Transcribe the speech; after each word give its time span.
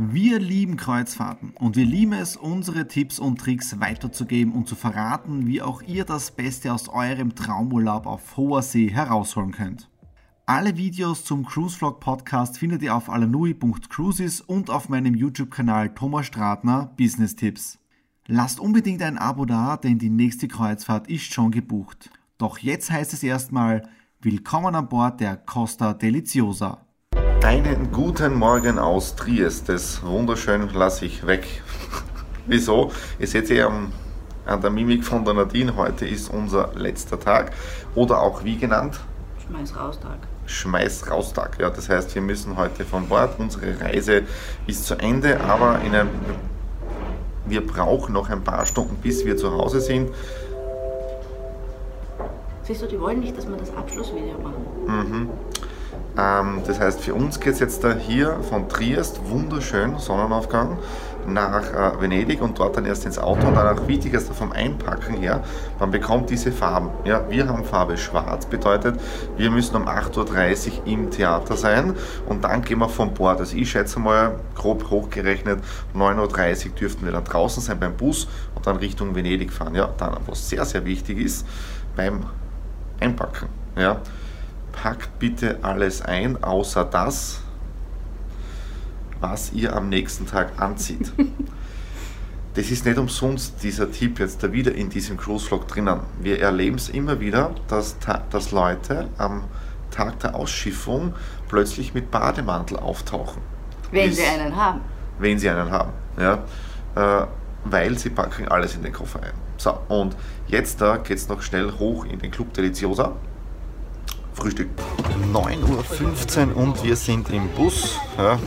Wir 0.00 0.38
lieben 0.38 0.76
Kreuzfahrten 0.76 1.50
und 1.56 1.74
wir 1.74 1.84
lieben 1.84 2.12
es, 2.12 2.36
unsere 2.36 2.86
Tipps 2.86 3.18
und 3.18 3.40
Tricks 3.40 3.80
weiterzugeben 3.80 4.52
und 4.52 4.68
zu 4.68 4.76
verraten, 4.76 5.48
wie 5.48 5.60
auch 5.60 5.82
ihr 5.82 6.04
das 6.04 6.30
Beste 6.30 6.72
aus 6.72 6.88
eurem 6.88 7.34
Traumurlaub 7.34 8.06
auf 8.06 8.36
hoher 8.36 8.62
See 8.62 8.88
herausholen 8.92 9.50
könnt. 9.50 9.90
Alle 10.46 10.76
Videos 10.76 11.24
zum 11.24 11.44
Cruise 11.44 11.76
Vlog 11.76 11.98
Podcast 11.98 12.58
findet 12.58 12.82
ihr 12.82 12.94
auf 12.94 13.10
alanui.cruises 13.10 14.40
und 14.40 14.70
auf 14.70 14.88
meinem 14.88 15.16
YouTube-Kanal 15.16 15.92
Thomas 15.96 16.26
Stratner 16.26 16.94
Business 16.96 17.34
Tipps. 17.34 17.80
Lasst 18.28 18.60
unbedingt 18.60 19.02
ein 19.02 19.18
Abo 19.18 19.46
da, 19.46 19.76
denn 19.76 19.98
die 19.98 20.10
nächste 20.10 20.46
Kreuzfahrt 20.46 21.08
ist 21.08 21.34
schon 21.34 21.50
gebucht. 21.50 22.10
Doch 22.38 22.58
jetzt 22.58 22.92
heißt 22.92 23.14
es 23.14 23.24
erstmal 23.24 23.88
Willkommen 24.20 24.76
an 24.76 24.88
Bord 24.88 25.18
der 25.18 25.36
Costa 25.36 25.92
Deliciosa. 25.92 26.87
Einen 27.42 27.92
guten 27.92 28.34
Morgen 28.34 28.78
aus 28.78 29.14
Triest. 29.14 29.68
Das 29.68 30.02
wunderschön 30.02 30.68
lasse 30.74 31.06
ich 31.06 31.26
weg. 31.26 31.62
Wieso? 32.46 32.90
Ihr 33.18 33.26
seht 33.26 33.48
ja 33.48 33.70
an 34.44 34.60
der 34.60 34.70
Mimik 34.70 35.04
von 35.04 35.24
der 35.24 35.34
Nadine, 35.34 35.76
heute 35.76 36.06
ist 36.06 36.30
unser 36.30 36.72
letzter 36.74 37.18
Tag. 37.20 37.52
Oder 37.94 38.20
auch 38.20 38.44
wie 38.44 38.56
genannt? 38.56 39.00
Schmeiß-Raustag. 39.46 40.18
Schmeiß-Raustag. 40.46 41.58
Ja, 41.60 41.70
das 41.70 41.88
heißt, 41.88 42.14
wir 42.14 42.22
müssen 42.22 42.56
heute 42.56 42.84
von 42.84 43.08
Bord. 43.08 43.38
Unsere 43.38 43.80
Reise 43.80 44.22
ist 44.66 44.86
zu 44.86 44.96
Ende, 44.96 45.40
aber 45.40 45.80
in 45.82 45.94
einem, 45.94 46.10
wir 47.46 47.66
brauchen 47.66 48.14
noch 48.14 48.28
ein 48.30 48.42
paar 48.42 48.66
Stunden, 48.66 48.96
bis 48.96 49.24
wir 49.24 49.36
zu 49.36 49.52
Hause 49.52 49.80
sind. 49.80 50.10
Siehst 52.62 52.82
du, 52.82 52.86
die 52.86 53.00
wollen 53.00 53.20
nicht, 53.20 53.34
dass 53.34 53.48
wir 53.48 53.56
das 53.56 53.74
Abschlussvideo 53.74 54.38
machen. 54.42 54.66
Mhm. 54.86 55.30
Ähm, 56.18 56.62
das 56.66 56.80
heißt, 56.80 57.00
für 57.00 57.14
uns 57.14 57.38
geht 57.38 57.54
es 57.54 57.60
jetzt 57.60 57.84
da 57.84 57.94
hier 57.94 58.40
von 58.48 58.68
Triest, 58.68 59.20
wunderschön, 59.28 59.98
Sonnenaufgang, 59.98 60.78
nach 61.26 61.72
äh, 61.72 62.00
Venedig 62.00 62.40
und 62.40 62.58
dort 62.58 62.76
dann 62.76 62.86
erst 62.86 63.04
ins 63.04 63.18
Auto 63.18 63.46
und 63.46 63.54
dann 63.54 63.78
auch 63.78 63.86
wichtigster 63.86 64.34
vom 64.34 64.52
Einpacken 64.52 65.14
her, 65.14 65.42
man 65.78 65.90
bekommt 65.90 66.30
diese 66.30 66.50
Farben. 66.50 66.90
Ja, 67.04 67.28
wir 67.28 67.46
haben 67.46 67.64
Farbe 67.64 67.96
schwarz, 67.96 68.46
bedeutet, 68.46 68.98
wir 69.36 69.50
müssen 69.50 69.76
um 69.76 69.86
8.30 69.86 70.80
Uhr 70.80 70.86
im 70.86 71.10
Theater 71.10 71.56
sein 71.56 71.94
und 72.26 72.44
dann 72.44 72.62
gehen 72.62 72.78
wir 72.78 72.88
von 72.88 73.14
Bord. 73.14 73.38
Also 73.40 73.56
ich 73.56 73.70
schätze 73.70 74.00
mal, 74.00 74.40
grob 74.54 74.90
hochgerechnet, 74.90 75.60
9.30 75.94 76.66
Uhr 76.66 76.74
dürften 76.74 77.04
wir 77.04 77.12
dann 77.12 77.24
draußen 77.24 77.62
sein 77.62 77.78
beim 77.78 77.96
Bus 77.96 78.26
und 78.54 78.66
dann 78.66 78.76
Richtung 78.76 79.14
Venedig 79.14 79.52
fahren. 79.52 79.74
Ja, 79.74 79.90
dann, 79.98 80.16
was 80.26 80.48
sehr, 80.48 80.64
sehr 80.64 80.84
wichtig 80.84 81.18
ist, 81.18 81.46
beim 81.94 82.24
Einpacken. 83.00 83.48
Ja, 83.76 84.00
packt 84.82 85.18
bitte 85.18 85.58
alles 85.62 86.02
ein, 86.02 86.42
außer 86.42 86.84
das, 86.84 87.40
was 89.20 89.52
ihr 89.52 89.74
am 89.74 89.88
nächsten 89.88 90.26
Tag 90.26 90.60
anzieht. 90.60 91.12
Das 92.54 92.72
ist 92.72 92.84
nicht 92.86 92.98
umsonst 92.98 93.62
dieser 93.62 93.88
Tipp 93.92 94.18
jetzt 94.18 94.42
da 94.42 94.50
wieder 94.50 94.74
in 94.74 94.88
diesem 94.88 95.16
Cruise-Vlog 95.16 95.68
drinnen. 95.68 96.00
Wir 96.20 96.40
erleben 96.40 96.74
es 96.74 96.88
immer 96.88 97.20
wieder, 97.20 97.54
dass, 97.68 97.96
dass 98.30 98.50
Leute 98.50 99.06
am 99.16 99.44
Tag 99.92 100.18
der 100.20 100.34
Ausschiffung 100.34 101.14
plötzlich 101.46 101.94
mit 101.94 102.10
Bademantel 102.10 102.78
auftauchen. 102.78 103.42
Wenn 103.92 104.12
sie 104.12 104.24
einen 104.24 104.56
haben. 104.56 104.80
Wenn 105.20 105.38
sie 105.38 105.48
einen 105.48 105.70
haben, 105.70 105.92
ja. 106.18 106.42
Äh, 106.96 107.26
weil 107.64 107.96
sie 107.96 108.10
packen 108.10 108.48
alles 108.48 108.74
in 108.74 108.82
den 108.82 108.92
Koffer 108.92 109.22
ein. 109.22 109.34
So, 109.56 109.78
und 109.86 110.16
jetzt 110.48 110.80
da 110.80 110.96
geht 110.96 111.18
es 111.18 111.28
noch 111.28 111.42
schnell 111.42 111.70
hoch 111.78 112.06
in 112.06 112.18
den 112.18 112.32
Club 112.32 112.52
Deliciosa. 112.54 113.12
Frühstück. 114.38 114.68
9.15 115.32 116.54
Uhr 116.54 116.56
und 116.56 116.84
wir 116.84 116.94
sind 116.94 117.28
im 117.30 117.48
Bus. 117.50 117.98
Ja, 118.16 118.38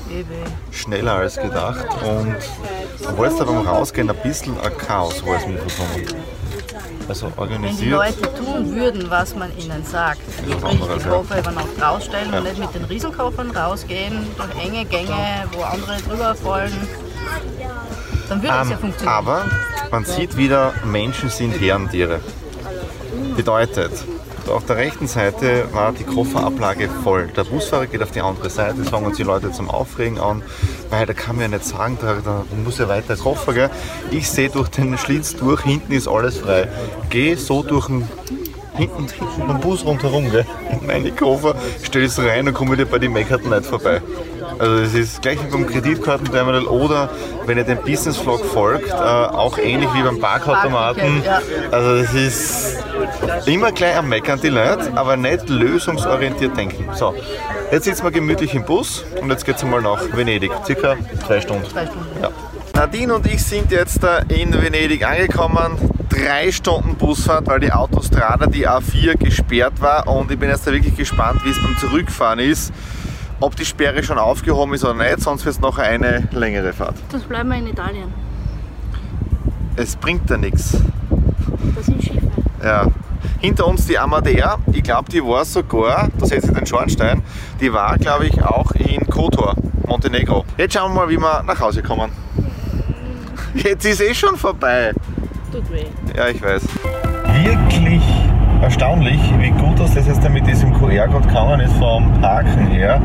schneller 0.71 1.15
als 1.15 1.35
gedacht. 1.35 1.85
Und 2.03 2.37
obwohl 3.07 3.27
es 3.27 3.35
da 3.35 3.43
beim 3.43 3.67
Rausgehen 3.67 4.09
ein 4.09 4.15
bisschen 4.23 4.57
ein 4.59 4.77
Chaos 4.77 5.25
war 5.25 5.35
es 5.35 5.45
mitbekommen. 5.45 6.07
Also 7.09 7.31
organisiert. 7.35 7.79
Wenn 7.79 7.85
die 7.85 7.89
Leute 7.89 8.33
tun 8.35 8.75
würden, 8.75 9.09
was 9.09 9.35
man 9.35 9.55
ihnen 9.57 9.83
sagt, 9.83 10.21
sprich 10.31 10.55
die 10.55 11.09
Koffer 11.09 11.39
über 11.39 11.51
Nacht 11.51 11.81
rausstellen 11.81 12.31
ja. 12.31 12.37
und 12.37 12.43
nicht 12.45 12.59
mit 12.59 12.73
den 12.73 12.85
Riesenkoffern 12.85 13.51
rausgehen, 13.51 14.27
durch 14.37 14.65
enge 14.65 14.85
Gänge, 14.85 15.43
wo 15.51 15.61
andere 15.63 15.97
drüber 16.07 16.35
fallen, 16.35 16.71
dann 18.29 18.41
würde 18.41 18.55
es 18.55 18.61
um, 18.61 18.69
ja 18.69 18.75
ähm, 18.75 18.79
funktionieren. 18.79 19.13
Aber 19.13 19.45
man 19.91 20.05
sieht 20.05 20.37
wieder, 20.37 20.73
Menschen 20.85 21.29
sind 21.29 21.59
Herrentiere. 21.59 22.21
Bedeutet, 23.35 23.91
auf 24.49 24.65
der 24.65 24.77
rechten 24.77 25.07
Seite 25.07 25.65
war 25.71 25.91
die 25.91 26.03
Kofferablage 26.03 26.89
voll. 27.03 27.27
Der 27.35 27.43
Busfahrer 27.43 27.87
geht 27.87 28.01
auf 28.01 28.11
die 28.11 28.21
andere 28.21 28.49
Seite, 28.49 28.77
jetzt 28.79 28.89
fangen 28.89 29.05
uns 29.05 29.17
die 29.17 29.23
Leute 29.23 29.51
zum 29.51 29.69
Aufregen 29.69 30.19
an, 30.19 30.43
weil 30.89 31.05
da 31.05 31.13
kann 31.13 31.35
man 31.35 31.51
ja 31.51 31.57
nicht 31.57 31.65
sagen, 31.65 31.97
da, 32.01 32.45
muss 32.63 32.77
ja 32.77 32.87
weiter 32.87 33.15
Koffer. 33.15 33.53
Gell? 33.53 33.69
Ich 34.11 34.29
sehe 34.29 34.49
durch 34.49 34.69
den 34.69 34.97
Schlitz 34.97 35.35
durch, 35.35 35.61
hinten 35.61 35.93
ist 35.93 36.07
alles 36.07 36.37
frei. 36.37 36.67
Gehe 37.09 37.37
so 37.37 37.63
durch 37.63 37.87
den 37.87 38.07
hinten, 38.75 39.07
hinten 39.07 39.49
am 39.49 39.59
Bus 39.59 39.85
rundherum, 39.85 40.31
gell? 40.31 40.45
meine 40.85 41.11
Koffer, 41.11 41.55
stelle 41.83 42.05
es 42.05 42.19
rein 42.19 42.47
und 42.47 42.53
komme 42.53 42.73
wieder 42.73 42.85
bei 42.85 42.99
den 42.99 43.13
nicht 43.13 43.29
vorbei. 43.65 44.01
Also 44.59 44.75
es 44.75 44.93
ist 44.93 45.21
gleich 45.21 45.39
wie 45.43 45.51
beim 45.51 45.67
Kreditkartenterminal 45.67 46.65
oder 46.65 47.09
wenn 47.45 47.57
ihr 47.57 47.63
dem 47.63 47.79
Business 47.79 48.17
Vlog 48.17 48.45
folgt, 48.45 48.89
äh, 48.89 48.93
auch 48.93 49.57
ähnlich 49.57 49.89
wie 49.93 50.03
beim 50.03 50.19
Parkautomaten. 50.19 51.23
Also 51.71 51.89
es 51.95 52.13
ist 52.13 52.83
immer 53.47 53.71
gleich 53.71 53.95
am 53.95 54.09
Meckern 54.09 54.39
die 54.41 54.49
Leute, 54.49 54.91
aber 54.95 55.17
nicht 55.17 55.49
lösungsorientiert 55.49 56.55
denken. 56.57 56.89
So, 56.95 57.15
jetzt 57.71 57.85
sitzen 57.85 58.03
wir 58.03 58.11
gemütlich 58.11 58.53
im 58.53 58.65
Bus 58.65 59.03
und 59.21 59.29
jetzt 59.29 59.45
geht 59.45 59.55
es 59.55 59.63
mal 59.63 59.81
nach 59.81 60.01
Venedig, 60.13 60.51
circa 60.65 60.95
zwei 61.25 61.41
Stunden. 61.41 61.65
Zwei 61.65 61.85
Stunden. 61.85 62.21
Ja. 62.21 62.29
Nadine 62.75 63.15
und 63.15 63.25
ich 63.27 63.43
sind 63.43 63.71
jetzt 63.71 64.01
in 64.29 64.53
Venedig 64.53 65.05
angekommen. 65.05 66.00
Drei 66.11 66.51
Stunden 66.51 66.95
Busfahrt, 66.95 67.47
weil 67.47 67.61
die 67.61 67.71
Autostrada, 67.71 68.45
die 68.45 68.67
A4, 68.67 69.17
gesperrt 69.17 69.79
war. 69.79 70.07
Und 70.07 70.29
ich 70.29 70.37
bin 70.37 70.49
jetzt 70.49 70.67
da 70.67 70.71
wirklich 70.71 70.95
gespannt, 70.95 71.39
wie 71.45 71.51
es 71.51 71.61
beim 71.61 71.77
Zurückfahren 71.77 72.39
ist. 72.39 72.73
Ob 73.39 73.55
die 73.55 73.65
Sperre 73.65 74.03
schon 74.03 74.17
aufgehoben 74.17 74.73
ist 74.73 74.83
oder 74.83 74.93
nicht, 74.93 75.21
sonst 75.21 75.45
wird 75.45 75.55
es 75.55 75.61
noch 75.61 75.77
eine 75.77 76.27
längere 76.31 76.73
Fahrt. 76.73 76.95
Das 77.11 77.23
bleiben 77.23 77.49
wir 77.49 77.57
in 77.57 77.67
Italien. 77.67 78.13
Es 79.77 79.95
bringt 79.95 80.29
ja 80.29 80.37
nichts. 80.37 80.77
Das 81.75 81.85
sind 81.85 82.03
Schiffe. 82.03 82.29
Ja. 82.61 82.87
Hinter 83.39 83.67
uns 83.67 83.87
die 83.87 83.97
Amadea, 83.97 84.57
ich 84.73 84.83
glaube, 84.83 85.09
die 85.09 85.23
war 85.23 85.45
sogar, 85.45 86.09
da 86.19 86.25
seht 86.25 86.43
ihr 86.43 86.51
den 86.51 86.65
Schornstein, 86.65 87.23
die 87.59 87.71
war, 87.71 87.97
glaube 87.97 88.27
ich, 88.27 88.43
auch 88.43 88.71
in 88.73 89.07
Kotor, 89.07 89.55
Montenegro. 89.87 90.45
Jetzt 90.57 90.73
schauen 90.73 90.93
wir 90.93 91.01
mal, 91.01 91.09
wie 91.09 91.17
wir 91.17 91.41
nach 91.43 91.59
Hause 91.59 91.81
kommen. 91.81 92.11
Jetzt 93.55 93.85
ist 93.85 94.01
eh 94.01 94.13
schon 94.13 94.35
vorbei. 94.35 94.93
Tut 95.51 95.71
weh. 95.71 95.85
Ja, 96.15 96.27
ich 96.29 96.41
weiß. 96.41 96.61
Wirklich 97.43 97.90
erstaunlich, 98.61 99.19
wie 99.39 99.51
gut 99.51 99.79
das 99.79 99.95
jetzt 99.95 100.29
mit 100.29 100.45
diesem 100.47 100.73
QR-Code 100.73 101.27
gegangen 101.27 101.59
ist 101.61 101.75
vom 101.77 102.11
Parken 102.21 102.67
her. 102.67 103.01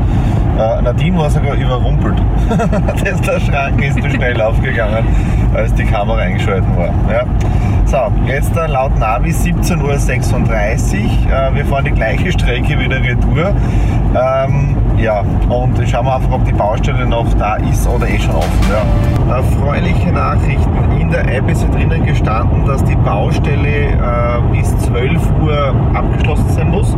Äh, 0.57 0.81
Nadine 0.81 1.17
war 1.17 1.29
sogar 1.29 1.55
überrumpelt. 1.55 2.17
das 3.03 3.21
der 3.21 3.39
Schrank 3.39 3.81
ist 3.81 4.01
zu 4.01 4.09
schnell 4.09 4.39
aufgegangen, 4.41 5.05
als 5.53 5.73
die 5.75 5.85
Kamera 5.85 6.19
eingeschalten 6.19 6.75
war. 6.77 6.93
Ja. 7.11 7.23
So, 7.85 8.11
jetzt 8.27 8.55
äh, 8.57 8.67
laut 8.67 8.97
Navi 8.99 9.29
17.36 9.29 9.77
Uhr. 9.81 11.31
Äh, 11.31 11.55
wir 11.55 11.65
fahren 11.65 11.85
die 11.85 11.91
gleiche 11.91 12.31
Strecke 12.31 12.79
wieder 12.79 13.01
retour. 13.01 13.53
Ähm, 14.15 14.75
ja, 14.97 15.19
und 15.49 15.77
schauen 15.87 16.05
wir 16.05 16.15
einfach, 16.15 16.31
ob 16.31 16.43
die 16.45 16.53
Baustelle 16.53 17.05
noch 17.05 17.31
da 17.35 17.55
ist 17.57 17.87
oder 17.87 18.07
eh 18.09 18.19
schon 18.19 18.35
offen. 18.35 18.49
Ja. 19.29 19.37
Erfreuliche 19.37 20.11
Nachrichten. 20.11 20.99
In 20.99 21.11
der 21.11 21.33
App 21.33 21.49
ist 21.49 21.61
ja 21.61 21.69
drinnen 21.69 22.05
gestanden, 22.05 22.65
dass 22.65 22.83
die 22.83 22.95
Baustelle 22.95 23.91
äh, 23.91 23.93
12 24.87 25.21
Uhr 25.43 25.75
abgeschlossen 25.93 26.49
sein 26.49 26.69
muss. 26.69 26.95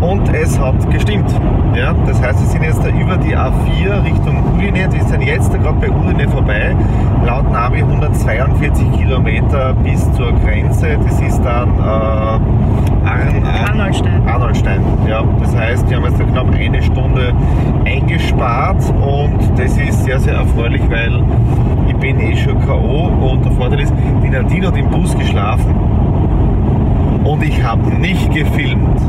Und 0.00 0.32
es 0.32 0.58
hat 0.58 0.90
gestimmt. 0.90 1.28
Ja, 1.74 1.92
das 2.06 2.22
heißt, 2.22 2.40
wir 2.40 2.46
sind 2.46 2.62
jetzt 2.62 2.84
da 2.84 2.88
über 2.88 3.16
die 3.16 3.36
A4 3.36 4.04
Richtung 4.04 4.42
Uline. 4.54 4.88
Wir 4.92 5.02
sind 5.02 5.22
jetzt 5.22 5.52
gerade 5.52 5.78
bei 5.80 5.90
Uline 5.90 6.28
vorbei. 6.28 6.74
Laut 7.26 7.50
Navi 7.50 7.78
142 7.78 8.92
Kilometer 8.92 9.74
bis 9.74 10.00
zur 10.12 10.32
Grenze. 10.32 10.98
Das 11.04 11.20
ist 11.20 11.40
dann 11.42 11.68
äh, 11.78 13.08
Arn, 13.08 13.44
Arnoldstein. 13.68 14.28
Arnoldstein. 14.28 14.80
Ja, 15.08 15.24
das 15.40 15.54
heißt, 15.56 15.90
wir 15.90 15.96
haben 15.96 16.04
jetzt 16.04 16.20
da 16.20 16.24
knapp 16.24 16.54
eine 16.54 16.82
Stunde 16.82 17.32
eingespart 17.84 18.82
und 19.00 19.58
das 19.58 19.76
ist 19.76 20.04
sehr, 20.04 20.20
sehr 20.20 20.34
erfreulich, 20.34 20.82
weil 20.88 21.22
ich 21.88 21.96
bin 21.96 22.20
eh 22.20 22.36
schon 22.36 22.60
K.O. 22.64 23.30
und 23.32 23.44
der 23.44 23.52
Vorteil 23.52 23.80
ist, 23.80 23.92
die 24.22 24.28
Nadine 24.28 24.68
hat 24.68 24.76
im 24.76 24.88
Bus 24.88 25.16
geschlafen 25.18 25.74
und 27.28 27.42
ich 27.42 27.62
habe 27.62 27.90
nicht 27.90 28.32
gefilmt. 28.32 29.02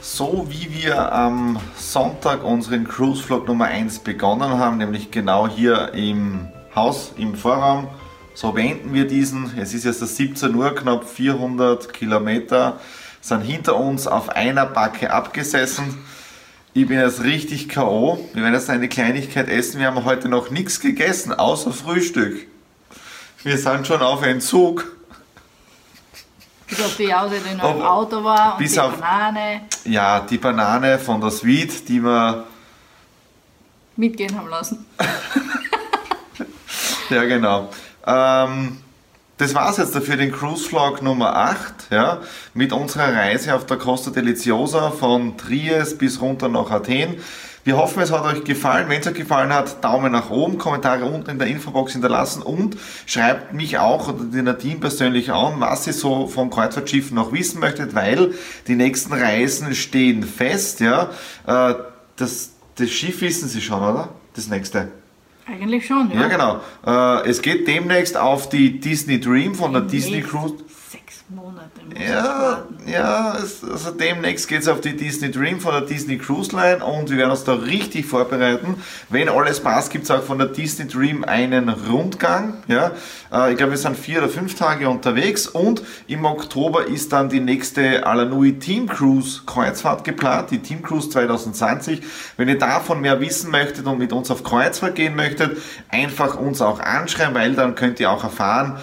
So 0.00 0.46
wie 0.48 0.72
wir 0.72 1.12
am 1.12 1.58
Sonntag 1.76 2.44
unseren 2.44 2.86
Cruise 2.86 3.20
Vlog 3.20 3.48
Nummer 3.48 3.64
1 3.64 3.98
begonnen 3.98 4.56
haben, 4.56 4.78
nämlich 4.78 5.10
genau 5.10 5.48
hier 5.48 5.94
im 5.94 6.46
Haus, 6.76 7.12
im 7.18 7.34
Vorraum, 7.34 7.88
so 8.34 8.52
beenden 8.52 8.94
wir 8.94 9.08
diesen. 9.08 9.50
Es 9.58 9.74
ist 9.74 9.84
jetzt 9.84 9.98
17 9.98 10.54
Uhr, 10.54 10.76
knapp 10.76 11.02
400 11.04 11.92
Kilometer 11.92 12.78
sind 13.20 13.40
hinter 13.40 13.76
uns 13.76 14.06
auf 14.06 14.28
einer 14.28 14.66
Backe 14.66 15.12
abgesessen. 15.12 15.98
Ich 16.72 16.86
bin 16.86 17.00
jetzt 17.00 17.24
richtig 17.24 17.68
K.O. 17.68 18.18
Wir 18.32 18.44
werden 18.44 18.54
jetzt 18.54 18.70
eine 18.70 18.88
Kleinigkeit 18.88 19.48
essen. 19.48 19.80
Wir 19.80 19.88
haben 19.88 20.04
heute 20.04 20.28
noch 20.28 20.50
nichts 20.50 20.78
gegessen, 20.78 21.32
außer 21.32 21.72
Frühstück. 21.72 22.46
Wir 23.42 23.58
sind 23.58 23.88
schon 23.88 24.02
auf 24.02 24.22
Entzug. 24.22 25.01
Bis 26.74 26.84
auf 26.86 26.96
die 26.96 27.04
Jause, 27.04 27.34
die 27.46 27.54
noch 27.54 27.74
im 27.76 27.82
Auto 27.82 28.24
war 28.24 28.56
und 28.56 28.66
die 28.66 28.80
auf- 28.80 28.96
Banane 28.98 29.60
Ja, 29.84 30.20
die 30.20 30.38
Banane 30.38 30.98
von 30.98 31.20
der 31.20 31.30
Sweet, 31.30 31.86
die 31.88 32.02
wir. 32.02 32.46
mitgehen 33.96 34.34
haben 34.36 34.48
lassen. 34.48 34.86
Ja, 37.10 37.24
genau. 37.24 37.68
Ähm, 38.06 38.78
das 39.42 39.56
war's 39.56 39.76
jetzt 39.78 39.96
dafür 39.96 40.16
den 40.16 40.30
Cruise 40.30 40.68
Vlog 40.68 41.02
Nummer 41.02 41.34
8, 41.34 41.88
ja, 41.90 42.20
mit 42.54 42.72
unserer 42.72 43.12
Reise 43.12 43.56
auf 43.56 43.66
der 43.66 43.76
Costa 43.76 44.12
Deliciosa 44.12 44.92
von 44.92 45.36
Triest 45.36 45.98
bis 45.98 46.20
runter 46.20 46.48
nach 46.48 46.70
Athen. 46.70 47.16
Wir 47.64 47.76
hoffen, 47.76 48.00
es 48.02 48.12
hat 48.12 48.24
euch 48.24 48.44
gefallen. 48.44 48.88
Wenn 48.88 49.00
es 49.00 49.06
euch 49.08 49.14
gefallen 49.14 49.52
hat, 49.52 49.82
Daumen 49.82 50.12
nach 50.12 50.30
oben, 50.30 50.58
Kommentare 50.58 51.06
unten 51.06 51.30
in 51.30 51.38
der 51.40 51.48
Infobox 51.48 51.92
hinterlassen 51.92 52.40
und 52.42 52.76
schreibt 53.04 53.52
mich 53.52 53.78
auch 53.78 54.06
oder 54.08 54.22
den 54.24 54.44
Nadine 54.44 54.78
persönlich 54.78 55.32
an, 55.32 55.60
was 55.60 55.88
ihr 55.88 55.92
so 55.92 56.28
vom 56.28 56.48
Kreuzfahrtschiff 56.50 57.10
noch 57.10 57.32
wissen 57.32 57.58
möchtet, 57.58 57.96
weil 57.96 58.34
die 58.68 58.76
nächsten 58.76 59.12
Reisen 59.12 59.74
stehen 59.74 60.22
fest. 60.22 60.78
Ja. 60.78 61.10
Äh, 61.46 61.74
Das, 62.16 62.50
das 62.76 62.90
Schiff 62.90 63.20
wissen 63.22 63.48
Sie 63.48 63.60
schon, 63.60 63.82
oder? 63.82 64.10
Das 64.34 64.46
nächste. 64.46 65.01
Eigentlich 65.46 65.86
schon, 65.86 66.10
ja. 66.12 66.22
Ja, 66.22 66.28
genau. 66.28 66.60
Äh, 66.86 67.28
es 67.28 67.42
geht 67.42 67.66
demnächst 67.66 68.16
auf 68.16 68.48
die 68.48 68.78
Disney 68.80 69.20
Dream 69.20 69.54
von 69.54 69.72
der 69.72 69.82
Disney 69.82 70.20
Cruise. 70.22 70.56
Monate 71.34 71.80
Ja, 71.98 72.64
ja, 72.86 73.36
es, 73.36 73.62
also 73.64 73.90
demnächst 73.90 74.48
geht 74.48 74.62
es 74.62 74.68
auf 74.68 74.80
die 74.80 74.96
Disney 74.96 75.30
Dream 75.30 75.60
von 75.60 75.72
der 75.72 75.82
Disney 75.82 76.18
Cruise 76.18 76.54
Line 76.54 76.84
und 76.84 77.10
wir 77.10 77.16
werden 77.16 77.30
uns 77.30 77.44
da 77.44 77.54
richtig 77.54 78.06
vorbereiten. 78.06 78.76
Wenn 79.08 79.28
alles 79.28 79.60
passt, 79.60 79.90
gibt 79.90 80.04
es 80.04 80.10
auch 80.10 80.22
von 80.22 80.38
der 80.38 80.48
Disney 80.48 80.86
Dream 80.86 81.24
einen 81.24 81.68
Rundgang. 81.68 82.54
Ja, 82.68 82.92
äh, 83.32 83.52
ich 83.52 83.56
glaube, 83.56 83.72
wir 83.72 83.78
sind 83.78 83.96
vier 83.96 84.18
oder 84.18 84.28
fünf 84.28 84.54
Tage 84.54 84.88
unterwegs 84.88 85.46
und 85.46 85.82
im 86.06 86.24
Oktober 86.24 86.86
ist 86.86 87.12
dann 87.12 87.28
die 87.28 87.40
nächste 87.40 88.06
Alanui 88.06 88.58
Team 88.58 88.88
Cruise 88.88 89.42
Kreuzfahrt 89.46 90.04
geplant, 90.04 90.50
die 90.50 90.58
Team 90.58 90.82
Cruise 90.82 91.08
2020. 91.08 92.02
Wenn 92.36 92.48
ihr 92.48 92.58
davon 92.58 93.00
mehr 93.00 93.20
wissen 93.20 93.50
möchtet 93.50 93.86
und 93.86 93.98
mit 93.98 94.12
uns 94.12 94.30
auf 94.30 94.44
Kreuzfahrt 94.44 94.96
gehen 94.96 95.16
möchtet, 95.16 95.56
einfach 95.88 96.36
uns 96.36 96.60
auch 96.60 96.80
anschreiben, 96.80 97.34
weil 97.34 97.54
dann 97.54 97.74
könnt 97.74 98.00
ihr 98.00 98.10
auch 98.10 98.24
erfahren, 98.24 98.78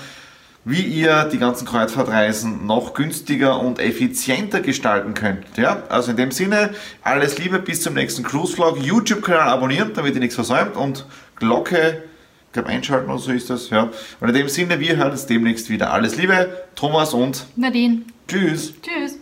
wie 0.66 0.82
ihr 0.82 1.26
die 1.26 1.38
ganzen 1.38 1.66
Kreuzfahrtreisen 1.66 2.66
noch 2.66 2.94
günstiger 2.94 3.60
und 3.60 3.80
effizienter 3.80 4.62
gestalten 4.62 5.14
könnt. 5.14 5.46
Ja, 5.58 5.84
also 5.90 6.12
in 6.12 6.18
dem 6.18 6.32
Sinne, 6.32 6.72
alles 7.02 7.38
Liebe, 7.38 7.60
bis 7.60 7.82
zum 7.82 7.94
nächsten 7.94 8.24
Cruise 8.24 8.54
Vlog. 8.54 8.78
YouTube-Kanal 8.82 9.48
abonnieren, 9.48 9.92
damit 9.96 10.14
ihr 10.16 10.20
nichts 10.20 10.36
versäumt 10.36 10.76
und 10.76 11.06
Glocke, 11.36 12.04
ich 12.48 12.54
glaube 12.54 12.70
einschalten 12.70 13.10
oder 13.10 13.20
so 13.20 13.32
ist 13.32 13.50
das. 13.50 13.70
Ja. 13.70 13.90
Und 14.20 14.28
in 14.28 14.34
dem 14.34 14.50
Sinne, 14.50 14.80
wir 14.80 14.98
hören 14.98 15.12
uns 15.12 15.26
demnächst 15.28 15.70
wieder. 15.70 15.94
Alles 15.94 16.18
Liebe, 16.18 16.50
Thomas 16.76 17.14
und 17.14 17.46
Nadine, 17.56 18.02
Tschüss. 18.28 18.74
tschüss. 18.82 19.19